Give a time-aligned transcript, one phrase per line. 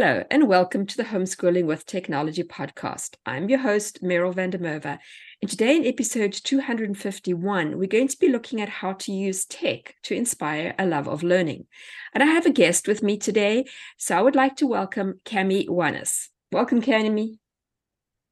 [0.00, 3.16] Hello, and welcome to the Homeschooling with Technology podcast.
[3.26, 4.96] I'm your host, Meryl van der Merwe.
[5.42, 9.96] And today, in episode 251, we're going to be looking at how to use tech
[10.04, 11.66] to inspire a love of learning.
[12.14, 13.64] And I have a guest with me today.
[13.96, 16.28] So I would like to welcome Kami Wanous.
[16.52, 17.40] Welcome, Kami.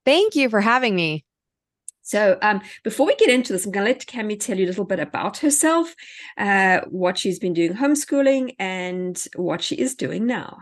[0.04, 1.24] Thank you for having me.
[2.02, 4.68] So, um, before we get into this, I'm going to let Kami tell you a
[4.68, 5.92] little bit about herself,
[6.38, 10.58] uh, what she's been doing homeschooling, and what she is doing now.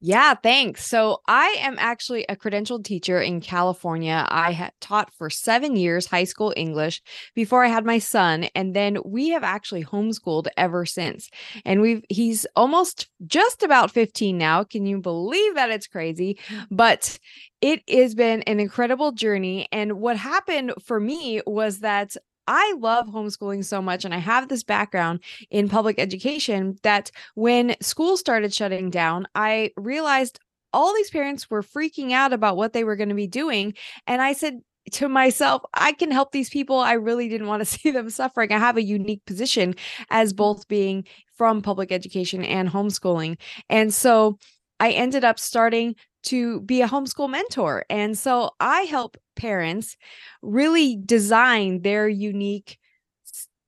[0.00, 0.86] Yeah, thanks.
[0.86, 4.24] So I am actually a credentialed teacher in California.
[4.28, 7.02] I had taught for seven years high school English
[7.34, 8.44] before I had my son.
[8.54, 11.30] And then we have actually homeschooled ever since.
[11.64, 14.62] And we've, he's almost just about 15 now.
[14.62, 15.70] Can you believe that?
[15.70, 16.38] It's crazy.
[16.70, 17.18] But
[17.60, 19.66] it has been an incredible journey.
[19.72, 22.16] And what happened for me was that
[22.48, 27.76] I love homeschooling so much and I have this background in public education that when
[27.80, 30.40] school started shutting down, I realized
[30.72, 33.74] all these parents were freaking out about what they were going to be doing.
[34.06, 34.60] And I said,
[34.92, 36.78] to myself, I can help these people.
[36.78, 38.52] I really didn't want to see them suffering.
[38.52, 39.74] I have a unique position
[40.08, 41.04] as both being
[41.34, 43.38] from public education and homeschooling.
[43.68, 44.38] And so
[44.80, 45.94] I ended up starting
[46.28, 47.84] to be a homeschool mentor.
[47.90, 49.96] And so I help parents
[50.42, 52.78] really design their unique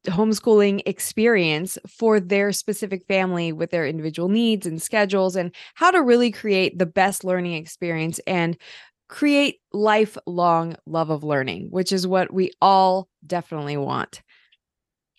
[0.07, 6.03] homeschooling experience for their specific family with their individual needs and schedules and how to
[6.03, 8.57] really create the best learning experience and
[9.09, 14.23] create lifelong love of learning, which is what we all definitely want.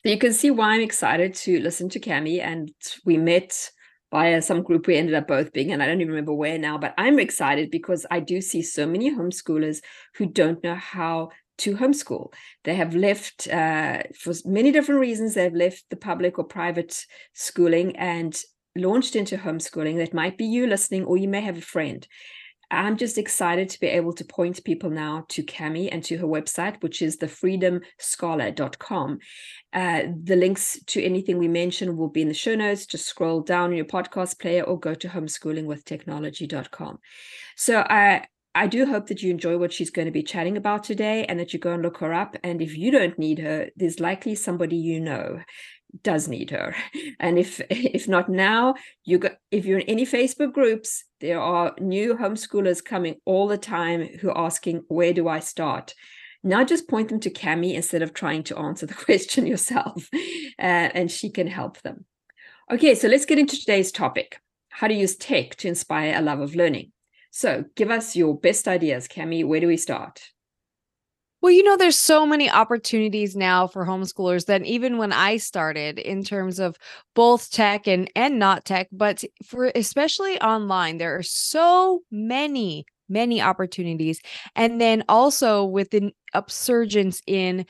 [0.03, 2.71] You can see why I'm excited to listen to Kami and
[3.05, 3.69] we met
[4.11, 6.77] via some group we ended up both being, and I don't even remember where now,
[6.77, 9.81] but I'm excited because I do see so many homeschoolers
[10.16, 11.29] who don't know how
[11.59, 12.33] to homeschool.
[12.63, 15.33] They have left uh, for many different reasons.
[15.33, 18.39] They've left the public or private schooling and
[18.75, 19.97] launched into homeschooling.
[19.97, 22.05] That might be you listening, or you may have a friend.
[22.71, 26.25] I'm just excited to be able to point people now to Kami and to her
[26.25, 29.19] website, which is thefreedomscholar.com.
[29.73, 32.85] Uh, the links to anything we mention will be in the show notes.
[32.85, 36.99] Just scroll down in your podcast player or go to homeschoolingwithtechnology.com.
[37.57, 40.83] So I I do hope that you enjoy what she's going to be chatting about
[40.83, 42.35] today and that you go and look her up.
[42.43, 45.39] And if you don't need her, there's likely somebody you know
[46.03, 46.75] does need her.
[47.19, 51.75] And if if not now you got if you're in any facebook groups there are
[51.79, 55.94] new homeschoolers coming all the time who are asking where do i start?
[56.44, 60.22] Now just point them to Kami instead of trying to answer the question yourself uh,
[60.59, 62.06] and she can help them.
[62.72, 64.40] Okay so let's get into today's topic.
[64.69, 66.91] How to use tech to inspire a love of learning.
[67.29, 69.44] So give us your best ideas Kami.
[69.44, 70.22] Where do we start
[71.41, 75.97] well, you know, there's so many opportunities now for homeschoolers than even when I started
[75.97, 76.78] in terms of
[77.16, 83.41] both tech and and not tech, but for especially online, there are so many many
[83.41, 84.22] opportunities.
[84.56, 87.66] And then also with the upsurgence in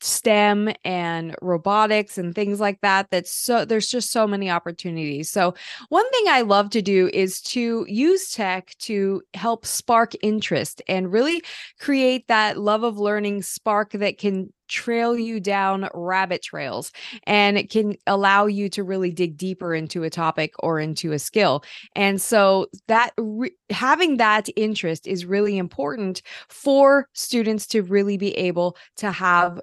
[0.00, 3.08] STEM and robotics and things like that.
[3.10, 5.30] That's so there's just so many opportunities.
[5.30, 5.54] So,
[5.88, 11.12] one thing I love to do is to use tech to help spark interest and
[11.12, 11.42] really
[11.80, 16.92] create that love of learning spark that can trail you down rabbit trails
[17.24, 21.18] and it can allow you to really dig deeper into a topic or into a
[21.18, 21.64] skill.
[21.96, 28.36] And so that re- having that interest is really important for students to really be
[28.36, 29.60] able to have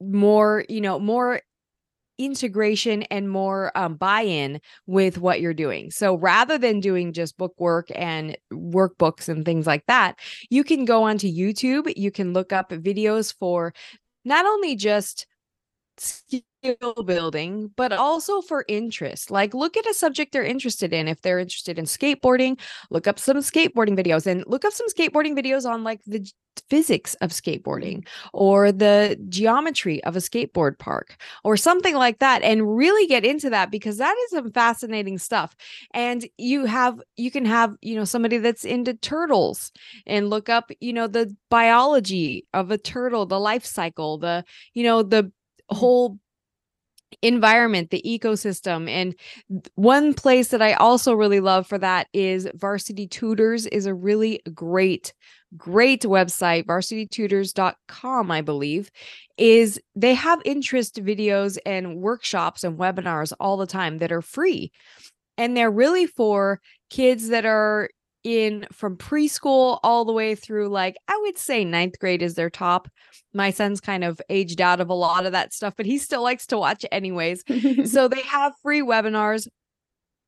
[0.00, 1.40] more, you know, more
[2.18, 5.90] integration and more um, buy-in with what you're doing.
[5.90, 10.18] So rather than doing just book work and workbooks and things like that,
[10.50, 13.72] you can go onto YouTube, you can look up videos for
[14.24, 15.26] not only just
[16.62, 19.30] skill building, but also for interest.
[19.30, 21.08] Like, look at a subject they're interested in.
[21.08, 22.60] If they're interested in skateboarding,
[22.90, 26.30] look up some skateboarding videos and look up some skateboarding videos on like the
[26.68, 32.76] physics of skateboarding or the geometry of a skateboard park or something like that and
[32.76, 35.54] really get into that because that is some fascinating stuff
[35.94, 39.72] and you have you can have you know somebody that's into turtles
[40.06, 44.82] and look up you know the biology of a turtle the life cycle the you
[44.82, 45.32] know the mm.
[45.70, 46.18] whole
[47.22, 48.88] environment, the ecosystem.
[48.88, 49.14] And
[49.74, 54.40] one place that I also really love for that is Varsity Tutors is a really
[54.54, 55.12] great
[55.56, 58.88] great website varsitytutors.com i believe
[59.36, 64.70] is they have interest videos and workshops and webinars all the time that are free
[65.36, 67.90] and they're really for kids that are
[68.22, 72.50] in from preschool all the way through like I would say ninth grade is their
[72.50, 72.88] top.
[73.32, 76.22] My son's kind of aged out of a lot of that stuff, but he still
[76.22, 77.44] likes to watch anyways.
[77.90, 79.48] so they have free webinars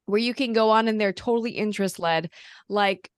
[0.07, 2.31] where you can go on and they're totally interest led,
[2.69, 3.11] like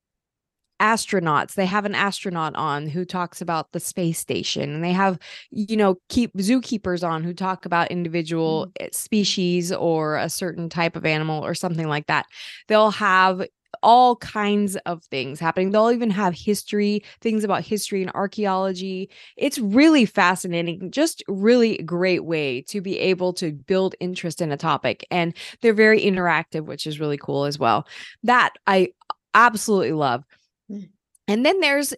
[0.81, 1.55] astronauts.
[1.55, 5.19] They have an astronaut on who talks about the space station, and they have,
[5.50, 8.94] you know, keep zookeepers on who talk about individual mm.
[8.94, 12.27] species or a certain type of animal or something like that.
[12.69, 13.43] They'll have
[13.82, 15.71] all kinds of things happening.
[15.71, 19.11] They'll even have history, things about history and archaeology.
[19.37, 24.56] It's really fascinating, just really great way to be able to build interest in a
[24.56, 25.06] topic.
[25.11, 27.87] And they're very interactive, which is really cool as well.
[28.23, 28.93] That I
[29.35, 30.25] absolutely love.
[30.70, 30.88] Mm.
[31.27, 31.94] And then there's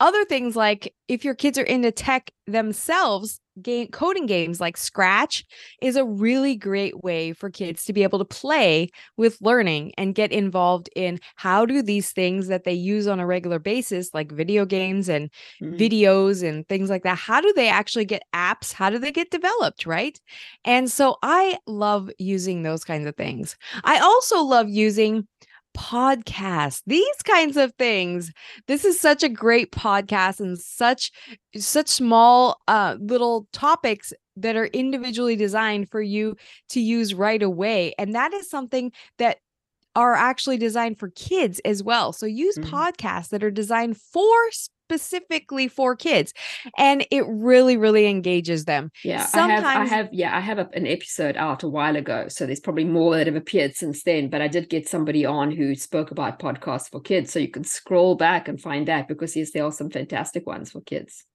[0.00, 5.44] other things like if your kids are into tech themselves, game coding games like Scratch
[5.82, 10.14] is a really great way for kids to be able to play with learning and
[10.14, 14.30] get involved in how do these things that they use on a regular basis like
[14.30, 15.30] video games and
[15.60, 15.74] mm-hmm.
[15.76, 18.72] videos and things like that how do they actually get apps?
[18.72, 20.18] How do they get developed right?
[20.64, 23.56] And so I love using those kinds of things.
[23.84, 25.26] I also love using
[25.78, 28.32] podcasts these kinds of things.
[28.66, 31.12] This is such a great podcast and such
[31.56, 36.36] such small uh little topics that are individually designed for you
[36.70, 37.94] to use right away.
[37.98, 39.38] And that is something that
[39.94, 42.12] are actually designed for kids as well.
[42.12, 42.74] So use mm-hmm.
[42.74, 44.36] podcasts that are designed for
[44.88, 46.32] specifically for kids
[46.78, 49.64] and it really really engages them yeah Sometimes...
[49.64, 52.46] i have i have yeah i have a, an episode out a while ago so
[52.46, 55.74] there's probably more that have appeared since then but i did get somebody on who
[55.74, 59.50] spoke about podcasts for kids so you can scroll back and find that because yes
[59.50, 61.26] there are some fantastic ones for kids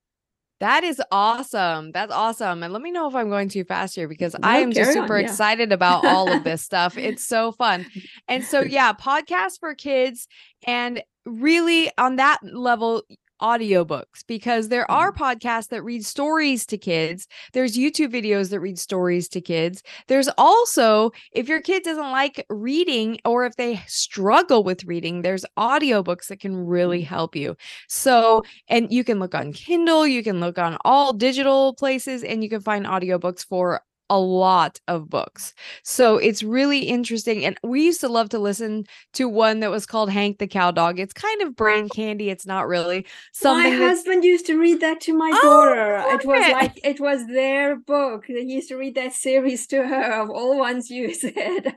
[0.60, 1.92] that is awesome.
[1.92, 2.64] That's awesome.
[2.64, 4.94] And let me know if I'm going too fast here because no, I am just
[4.94, 5.28] super on, yeah.
[5.28, 6.98] excited about all of this stuff.
[6.98, 7.86] It's so fun.
[8.30, 10.26] And so, yeah, podcasts for kids.
[10.66, 13.04] And really, on that level,
[13.44, 15.24] audiobooks because there are mm-hmm.
[15.24, 17.28] podcasts that read stories to kids.
[17.52, 19.84] There's YouTube videos that read stories to kids.
[20.08, 25.46] There's also, if your kid doesn't like reading or if they struggle with reading, there's
[25.58, 27.14] audiobooks that can really mm-hmm.
[27.14, 27.58] help you.
[27.90, 32.42] So, and you can look on Kindle, you can look on all digital places, and
[32.44, 35.54] you can find audiobooks for a lot of books.
[35.84, 37.46] So it's really interesting.
[37.46, 40.72] And we used to love to listen to one that was called Hank the Cow
[40.72, 41.00] Dog.
[41.00, 42.30] It's kind of brain candy.
[42.30, 43.72] It's not really something.
[43.72, 46.16] My husband used to read that to my oh, daughter.
[46.16, 48.26] It was like it was their book.
[48.28, 51.34] They used to read that series to her of all ones you said.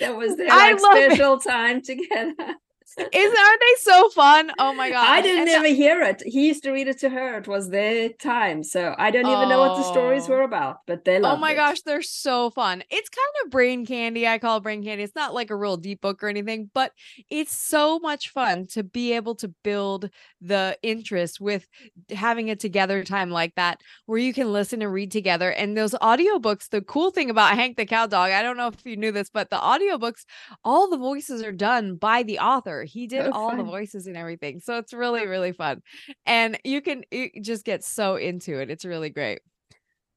[0.00, 1.42] that was their like, special it.
[1.42, 2.54] time together.
[2.96, 4.50] Is aren't they so fun?
[4.58, 5.06] Oh my god!
[5.08, 6.22] I didn't and ever hear it.
[6.24, 7.36] He used to read it to her.
[7.36, 9.48] It was their time, so I don't even oh.
[9.48, 10.32] know what the stories oh.
[10.32, 10.78] were about.
[10.86, 11.20] But they.
[11.20, 11.56] Oh my it.
[11.56, 12.82] gosh, they're so fun.
[12.90, 14.26] It's kind of brain candy.
[14.26, 15.04] I call it brain candy.
[15.04, 16.92] It's not like a real deep book or anything, but
[17.30, 20.08] it's so much fun to be able to build
[20.40, 21.66] the interest with
[22.10, 25.50] having a together time like that, where you can listen and read together.
[25.50, 26.68] And those audiobooks.
[26.70, 29.30] The cool thing about Hank the Cow Dog, I don't know if you knew this,
[29.30, 30.24] but the audiobooks,
[30.64, 32.77] all the voices are done by the author.
[32.84, 33.58] He did all fun.
[33.58, 34.60] the voices and everything.
[34.60, 35.82] So it's really, really fun.
[36.26, 38.70] And you can you just get so into it.
[38.70, 39.40] It's really great.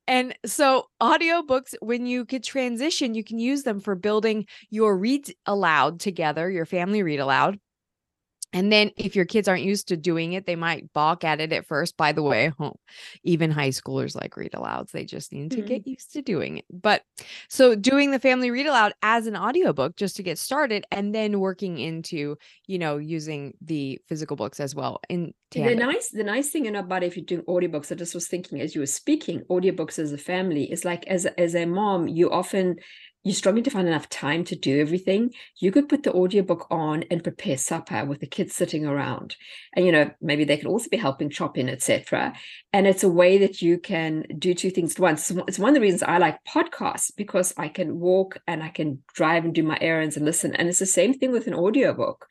[0.07, 5.33] And so audiobooks, when you could transition, you can use them for building your read
[5.45, 7.59] aloud together, your family read aloud.
[8.53, 11.53] And then if your kids aren't used to doing it, they might balk at it
[11.53, 11.95] at first.
[11.97, 12.51] By the way,
[13.23, 14.91] even high schoolers like read alouds.
[14.91, 15.67] They just need to mm-hmm.
[15.67, 16.65] get used to doing it.
[16.69, 17.03] But
[17.49, 21.39] so doing the family read aloud as an audiobook just to get started and then
[21.39, 25.77] working into, you know, using the physical books as well in tandem.
[25.77, 28.75] The nice the nice thing about if you're doing audiobooks, I just was thinking as
[28.75, 32.77] you were speaking, audiobooks as a family is like as as a mom, you often
[33.23, 37.03] you're struggling to find enough time to do everything, you could put the audiobook on
[37.11, 39.35] and prepare supper with the kids sitting around.
[39.75, 42.33] And you know, maybe they could also be helping chop in, etc.
[42.73, 45.29] And it's a way that you can do two things at once.
[45.47, 49.03] It's one of the reasons I like podcasts because I can walk and I can
[49.13, 50.55] drive and do my errands and listen.
[50.55, 52.27] And it's the same thing with an audiobook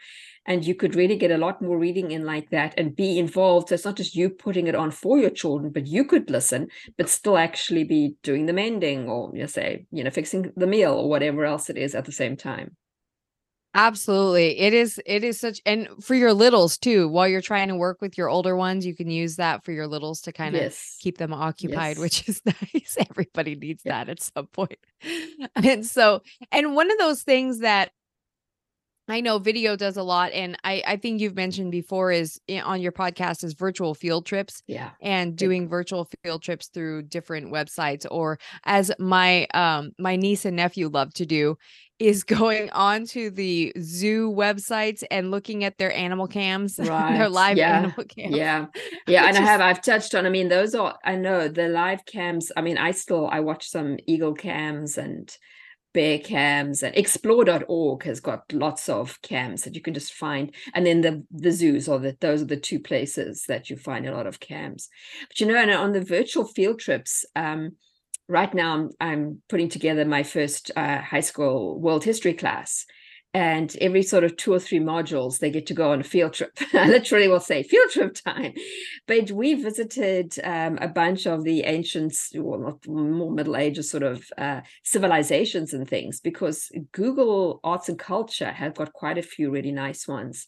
[0.47, 3.69] and you could really get a lot more reading in like that and be involved
[3.69, 6.69] so it's not just you putting it on for your children but you could listen
[6.97, 10.93] but still actually be doing the mending or you say you know fixing the meal
[10.95, 12.77] or whatever else it is at the same time
[13.73, 14.59] Absolutely.
[14.59, 18.01] It is it is such and for your littles too, while you're trying to work
[18.01, 20.97] with your older ones, you can use that for your littles to kind of Yes.
[20.99, 21.99] keep them occupied, Yes.
[21.99, 22.43] which is
[22.75, 22.97] nice.
[23.09, 24.03] Everybody needs Yeah.
[24.05, 24.79] that at some point.
[25.55, 27.93] And so, and one of those things that
[29.13, 32.81] I know video does a lot, and I I think you've mentioned before is on
[32.81, 34.91] your podcast is virtual field trips Yeah.
[35.01, 40.57] and doing virtual field trips through different websites or as my um my niece and
[40.57, 41.57] nephew love to do
[41.99, 47.57] is going on to the zoo websites and looking at their animal cams their live
[47.59, 47.79] Yeah.
[47.79, 48.67] animal cams Yeah.
[49.07, 49.25] Yeah.
[49.27, 52.05] And which I have, I've touched on, I mean, those are, I know the live
[52.07, 52.51] cams.
[52.57, 55.37] I mean, I still, I watch some eagle cams and
[55.93, 60.55] bear cams and explore.org has got lots of cams that you can just find.
[60.75, 64.07] And then the, the zoos are the, those are the two places that you find
[64.07, 64.89] a lot of cams.
[65.29, 67.73] But you know, and on the virtual field trips, um,
[68.29, 72.87] right now I'm, I'm putting together my first uh, high school world history class
[73.33, 76.33] and every sort of two or three modules they get to go on a field
[76.33, 76.51] trip.
[76.75, 78.55] I literally will say field trip time.
[79.07, 84.25] But we visited um, a bunch of the ancient well more middle ages sort of
[84.37, 89.73] uh, civilizations and things because google arts and culture have got quite a few really
[89.73, 90.47] nice ones.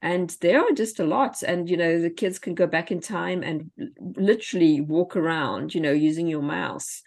[0.00, 1.42] And there are just a lot.
[1.42, 3.70] And you know the kids can go back in time and
[4.16, 7.02] literally walk around you know using your mouse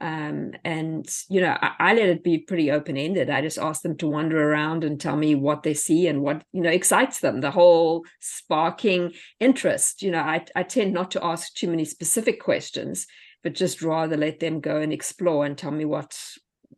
[0.00, 3.30] um, and you know I, I let it be pretty open-ended.
[3.30, 6.44] I just ask them to wander around and tell me what they see and what
[6.52, 10.02] you know excites them the whole sparking interest.
[10.02, 13.06] You know i, I tend not to ask too many specific questions
[13.44, 16.18] but just rather let them go and explore and tell me what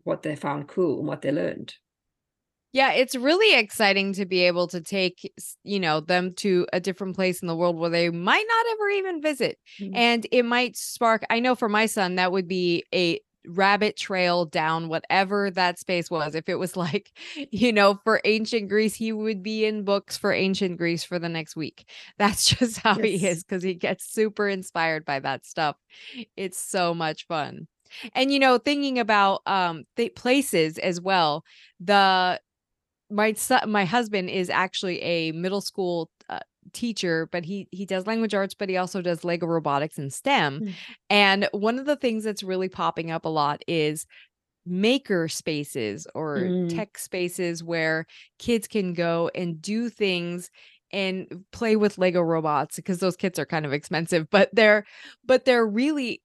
[0.02, 1.72] what they found cool and what they learned
[2.76, 5.32] Yeah, it's really exciting to be able to take,
[5.64, 8.88] you know, them to a different place in the world where they might not ever
[8.90, 9.58] even visit.
[9.80, 9.96] Mm.
[9.96, 14.44] And it might spark, I know for my son, that would be a rabbit trail
[14.44, 16.34] down whatever that space was.
[16.34, 17.12] If it was like,
[17.50, 21.30] you know, for ancient Greece, he would be in books for ancient Greece for the
[21.30, 21.88] next week.
[22.18, 25.76] That's just how he is because he gets super inspired by that stuff.
[26.36, 27.68] It's so much fun.
[28.14, 31.44] And you know, thinking about um the places as well,
[31.80, 32.40] the
[33.10, 36.40] my son, my husband is actually a middle school uh,
[36.72, 40.60] teacher, but he he does language arts, but he also does Lego robotics and STEM.
[40.60, 40.74] Mm.
[41.10, 44.06] And one of the things that's really popping up a lot is
[44.66, 46.74] maker spaces or Mm.
[46.74, 48.06] tech spaces where
[48.38, 50.50] kids can go and do things
[50.92, 54.84] and play with Lego robots because those kits are kind of expensive, but they're
[55.24, 56.22] but they're really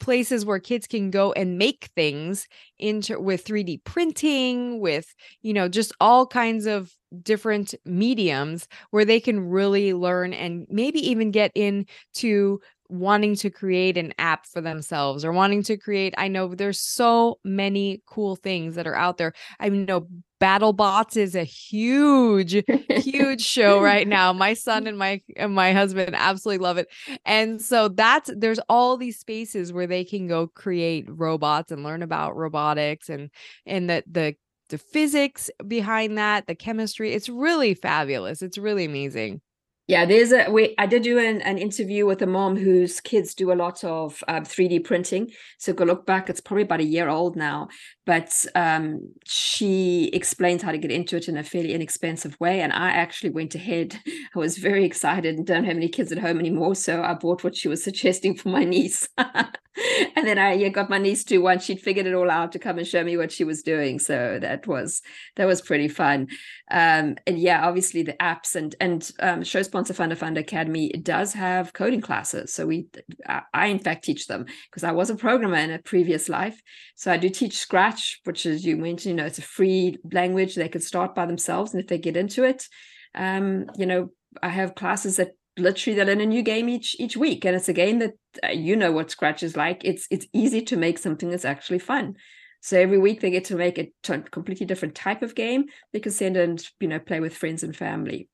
[0.00, 2.46] places where kids can go and make things
[2.78, 9.20] into with 3D printing with you know just all kinds of different mediums where they
[9.20, 15.24] can really learn and maybe even get into wanting to create an app for themselves
[15.24, 19.32] or wanting to create I know there's so many cool things that are out there.
[19.58, 20.06] I know
[20.44, 24.30] BattleBots is a huge huge show right now.
[24.34, 26.88] My son and my and my husband absolutely love it.
[27.24, 32.02] And so that's there's all these spaces where they can go create robots and learn
[32.02, 33.30] about robotics and
[33.64, 34.34] and the the
[34.68, 37.14] the physics behind that, the chemistry.
[37.14, 38.42] It's really fabulous.
[38.42, 39.40] It's really amazing.
[39.86, 43.34] Yeah, there's a we I did do an, an interview with a mom whose kids
[43.34, 45.30] do a lot of um, 3D printing.
[45.58, 47.68] So go look back, it's probably about a year old now,
[48.06, 52.62] but um, she explains how to get into it in a fairly inexpensive way.
[52.62, 54.00] And I actually went ahead.
[54.34, 56.74] I was very excited and don't have any kids at home anymore.
[56.76, 59.06] So I bought what she was suggesting for my niece.
[60.16, 62.58] and then I yeah, got my niece to once she'd figured it all out to
[62.58, 63.98] come and show me what she was doing.
[63.98, 65.02] So that was
[65.36, 66.28] that was pretty fun.
[66.70, 71.72] Um and yeah obviously the apps and and um show sponsor FundaFunda Academy does have
[71.72, 72.52] coding classes.
[72.52, 72.86] So we
[73.26, 76.60] I, I in fact teach them because i was a programmer in a previous life.
[76.94, 80.54] So i do teach scratch which is you mentioned you know it's a free language
[80.54, 81.72] they can start by themselves.
[81.72, 82.68] And if they get into it
[83.16, 84.10] um you know
[84.42, 87.44] i have classes that literally they learn a new game each each week.
[87.44, 89.82] And it's a game that uh, you know what scratch is like.
[89.84, 92.16] It's it's easy to make something that's actually fun.
[92.60, 95.66] So every week they get to make a t- completely different type of game.
[95.92, 98.28] They can send and you know play with friends and family.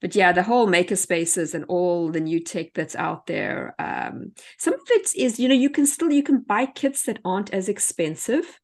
[0.00, 4.32] But yeah the whole maker spaces and all the new tech that's out there um,
[4.58, 7.52] some of it is you know you can still you can buy kits that aren't
[7.52, 8.58] as expensive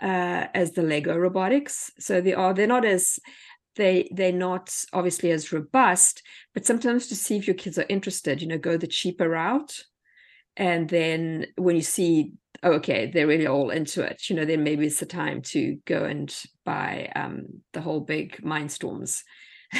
[0.00, 1.90] uh, as the lego robotics.
[1.98, 3.18] So they are they're not as
[3.76, 6.22] they they're not obviously as robust
[6.54, 9.82] but sometimes to see if your kids are interested you know go the cheaper route.
[10.56, 14.62] And then when you see oh, okay they're really all into it you know then
[14.62, 19.22] maybe it's the time to go and buy um, the whole big mindstorms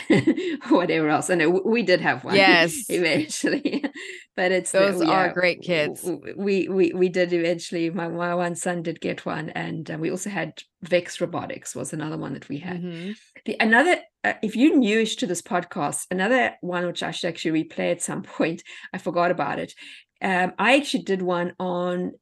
[0.68, 1.28] whatever else.
[1.28, 3.84] And we did have one, yes, eventually.
[4.36, 6.08] but it's those the, are yeah, great kids.
[6.36, 7.90] We we we did eventually.
[7.90, 11.92] My my one son did get one, and uh, we also had Vex Robotics was
[11.92, 12.82] another one that we had.
[12.82, 13.12] Mm-hmm.
[13.44, 17.64] The another, uh, if you're newish to this podcast, another one which I should actually
[17.64, 18.62] replay at some point.
[18.92, 19.74] I forgot about it.
[20.22, 22.12] Um, I actually did one on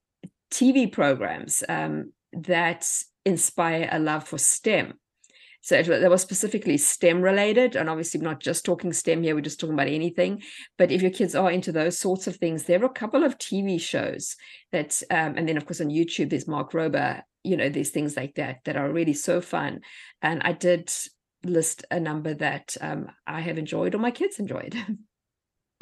[0.50, 2.88] TV programs um, that
[3.24, 4.94] inspire a love for STEM.
[5.62, 9.34] So it, that was specifically STEM related, and obviously not just talking STEM here.
[9.34, 10.42] We're just talking about anything.
[10.78, 13.38] But if your kids are into those sorts of things, there are a couple of
[13.38, 14.36] TV shows
[14.72, 17.22] that, um, and then of course on YouTube there's Mark Rober.
[17.42, 19.80] You know, there's things like that that are really so fun.
[20.20, 20.90] And I did
[21.42, 24.76] list a number that um, I have enjoyed or my kids enjoyed.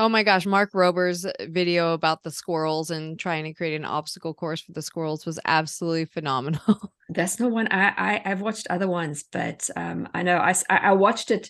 [0.01, 4.33] Oh my gosh, Mark Rober's video about the squirrels and trying to create an obstacle
[4.33, 6.93] course for the squirrels was absolutely phenomenal.
[7.11, 10.93] That's not one I, I have watched other ones, but um, I know I, I
[10.93, 11.49] watched it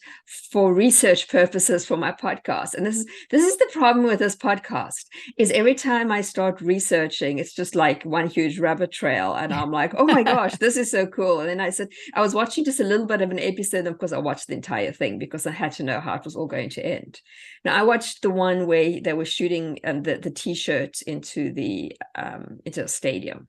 [0.52, 2.74] for research purposes for my podcast.
[2.74, 6.60] And this is this is the problem with this podcast is every time I start
[6.60, 10.76] researching, it's just like one huge rabbit trail, and I'm like, oh my gosh, this
[10.76, 11.40] is so cool.
[11.40, 13.88] And then I said I was watching just a little bit of an episode.
[13.88, 16.36] Of course, I watched the entire thing because I had to know how it was
[16.36, 17.20] all going to end.
[17.64, 21.92] Now I watched the one way they were shooting um, the the t-shirt into the
[22.14, 23.48] um, into a stadium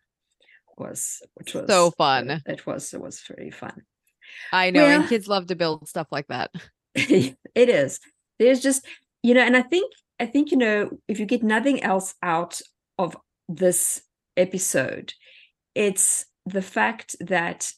[0.77, 2.41] was which was so fun.
[2.45, 3.83] It was it was very fun.
[4.51, 6.51] I know, well, and kids love to build stuff like that.
[6.95, 7.99] it is.
[8.37, 8.85] There's just
[9.23, 12.61] you know, and I think I think you know if you get nothing else out
[12.97, 13.15] of
[13.47, 14.01] this
[14.37, 15.13] episode,
[15.75, 17.71] it's the fact that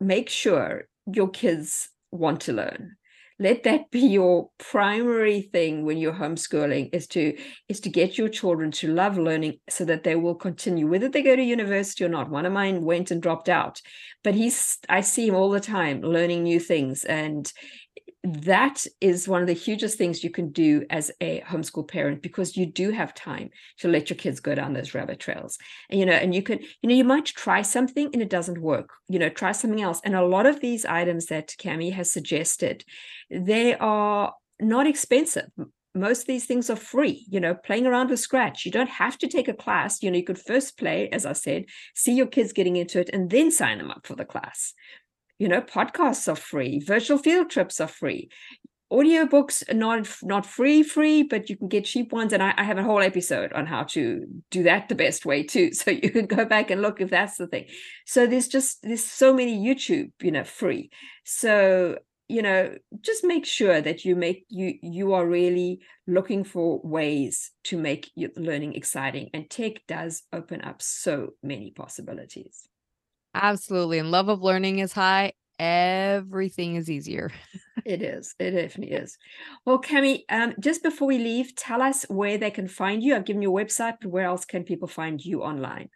[0.00, 2.96] make sure your kids want to learn
[3.38, 7.36] let that be your primary thing when you're homeschooling is to
[7.68, 11.22] is to get your children to love learning so that they will continue whether they
[11.22, 12.30] go to university or not.
[12.30, 13.80] One of mine went and dropped out
[14.26, 17.52] but he's i see him all the time learning new things and
[18.26, 22.56] that is one of the hugest things you can do as a homeschool parent because
[22.56, 25.58] you do have time to let your kids go down those rabbit trails.
[25.90, 28.60] And, you know and you can you know you might try something and it doesn't
[28.60, 28.90] work.
[29.08, 30.00] You know try something else.
[30.04, 32.84] And a lot of these items that Kami has suggested
[33.30, 35.50] they are not expensive.
[35.94, 38.66] Most of these things are free you know playing around with scratch.
[38.66, 40.02] You don't have to take a class.
[40.02, 43.10] You know you could first play as i said see your kids getting into it
[43.12, 44.74] and then sign them up for the class
[45.38, 48.28] you know podcasts are free virtual field trips are free.
[48.92, 52.32] Audiobooks are not not free free but you can get cheap ones.
[52.32, 55.42] And I, I, have a whole episode on how to do that the best way
[55.42, 55.70] too.
[55.74, 57.66] So you can go back and look if that's the thing.
[58.06, 60.90] So there's just there's so many youtube you know free.
[61.24, 66.80] So you know just make sure that you make you you are really looking for
[66.84, 69.30] ways to make your learning exciting.
[69.34, 72.68] And tech does open up so many possibilities
[73.36, 73.98] Absolutely.
[73.98, 75.32] And love of learning is high.
[75.58, 77.30] Everything is easier.
[77.84, 78.34] it is.
[78.38, 79.16] It definitely is.
[79.64, 83.14] Well, Kami, um, just before we leave, tell us where they can find you.
[83.14, 85.90] I've given you a website, but where else can people find you online?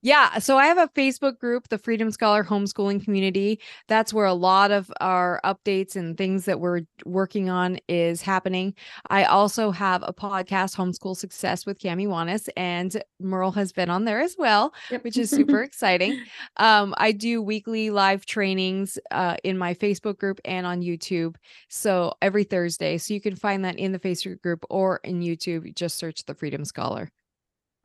[0.00, 0.38] Yeah.
[0.38, 3.58] So I have a Facebook group, the Freedom Scholar Homeschooling Community.
[3.88, 8.74] That's where a lot of our updates and things that we're working on is happening.
[9.10, 14.04] I also have a podcast, Homeschool Success with Kami Wanous, and Meryl has been on
[14.04, 15.02] there as well, yep.
[15.02, 16.20] which is super exciting.
[16.58, 21.34] Um, I do weekly live trainings uh, in my Facebook group and on YouTube.
[21.68, 22.98] So every Thursday.
[22.98, 25.74] So you can find that in the Facebook group or in YouTube.
[25.74, 27.10] Just search the Freedom Scholar.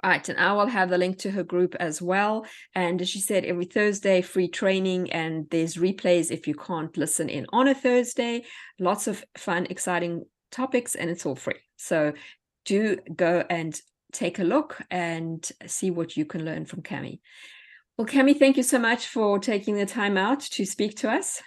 [0.03, 2.45] All right, and I will have the link to her group as well.
[2.75, 7.45] And she said, every Thursday, free training, and there's replays if you can't listen in
[7.53, 8.43] on a Thursday.
[8.79, 11.59] Lots of fun, exciting topics, and it's all free.
[11.77, 12.13] So
[12.65, 13.79] do go and
[14.11, 17.21] take a look and see what you can learn from Kami.
[17.97, 21.41] Well, Kami, thank you so much for taking the time out to speak to us.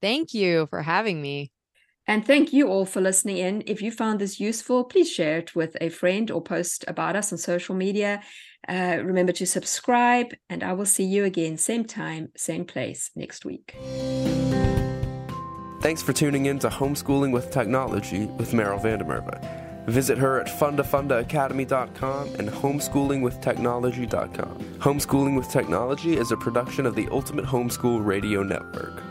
[0.00, 1.51] Thank you for having me.
[2.06, 3.62] And thank you all for listening in.
[3.66, 7.32] If you found this useful, please share it with a friend or post about us
[7.32, 8.20] on social media.
[8.68, 13.44] Uh, remember to subscribe, and I will see you again, same time, same place next
[13.44, 13.74] week.
[15.80, 19.40] Thanks for tuning in to Homeschooling with Technology with Meryl van der Merwe.
[19.86, 24.58] Visit her at fundafundaacademy.com and homeschoolingwithtechnology.com.
[24.78, 29.02] Homeschooling with Technology is a production of the Ultimate Homeschool Radio Network.